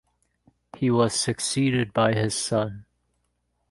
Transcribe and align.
He 0.77 0.89
was 0.89 1.13
succeeded 1.13 1.93
by 1.93 2.15
his 2.15 2.33
son. 2.33 2.85